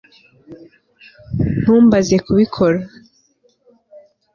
[1.59, 2.79] ntumbaze kubikora